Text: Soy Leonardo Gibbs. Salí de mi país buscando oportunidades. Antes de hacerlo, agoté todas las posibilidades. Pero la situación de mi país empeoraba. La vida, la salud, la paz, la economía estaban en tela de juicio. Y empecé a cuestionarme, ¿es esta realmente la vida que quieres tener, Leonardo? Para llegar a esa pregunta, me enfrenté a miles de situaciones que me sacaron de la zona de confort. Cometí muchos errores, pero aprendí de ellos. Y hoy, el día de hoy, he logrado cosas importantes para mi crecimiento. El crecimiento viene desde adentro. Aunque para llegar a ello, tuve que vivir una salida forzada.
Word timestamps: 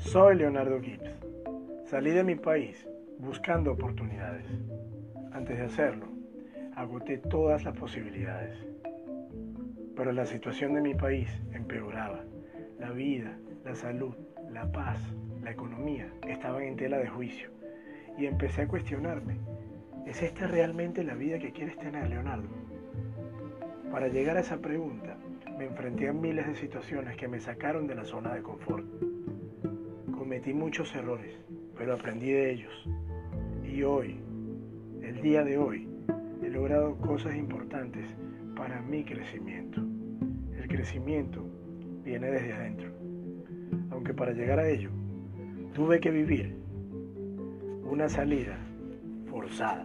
Soy 0.00 0.36
Leonardo 0.36 0.80
Gibbs. 0.80 1.10
Salí 1.84 2.10
de 2.10 2.24
mi 2.24 2.34
país 2.34 2.88
buscando 3.18 3.72
oportunidades. 3.72 4.46
Antes 5.30 5.58
de 5.58 5.64
hacerlo, 5.64 6.06
agoté 6.74 7.18
todas 7.18 7.64
las 7.64 7.76
posibilidades. 7.76 8.58
Pero 9.94 10.12
la 10.12 10.24
situación 10.24 10.72
de 10.72 10.80
mi 10.80 10.94
país 10.94 11.28
empeoraba. 11.52 12.24
La 12.78 12.90
vida, 12.90 13.38
la 13.62 13.74
salud, 13.74 14.14
la 14.50 14.72
paz, 14.72 14.98
la 15.42 15.50
economía 15.50 16.10
estaban 16.26 16.62
en 16.62 16.76
tela 16.76 16.96
de 16.96 17.06
juicio. 17.06 17.50
Y 18.18 18.24
empecé 18.24 18.62
a 18.62 18.68
cuestionarme, 18.68 19.36
¿es 20.06 20.22
esta 20.22 20.46
realmente 20.46 21.04
la 21.04 21.14
vida 21.14 21.38
que 21.38 21.52
quieres 21.52 21.76
tener, 21.76 22.08
Leonardo? 22.08 22.48
Para 23.92 24.08
llegar 24.08 24.38
a 24.38 24.40
esa 24.40 24.56
pregunta, 24.56 25.18
me 25.58 25.66
enfrenté 25.66 26.08
a 26.08 26.14
miles 26.14 26.46
de 26.46 26.54
situaciones 26.54 27.18
que 27.18 27.28
me 27.28 27.38
sacaron 27.38 27.86
de 27.86 27.94
la 27.94 28.04
zona 28.04 28.34
de 28.34 28.42
confort. 28.42 28.86
Cometí 30.30 30.54
muchos 30.54 30.94
errores, 30.94 31.34
pero 31.76 31.94
aprendí 31.94 32.30
de 32.30 32.52
ellos. 32.52 32.88
Y 33.64 33.82
hoy, 33.82 34.20
el 35.02 35.20
día 35.22 35.42
de 35.42 35.58
hoy, 35.58 35.88
he 36.40 36.48
logrado 36.48 36.96
cosas 36.98 37.34
importantes 37.34 38.06
para 38.54 38.80
mi 38.80 39.02
crecimiento. 39.02 39.80
El 40.56 40.68
crecimiento 40.68 41.44
viene 42.04 42.30
desde 42.30 42.52
adentro. 42.52 42.92
Aunque 43.90 44.14
para 44.14 44.30
llegar 44.30 44.60
a 44.60 44.68
ello, 44.68 44.90
tuve 45.74 45.98
que 45.98 46.12
vivir 46.12 46.54
una 47.90 48.08
salida 48.08 48.56
forzada. 49.28 49.84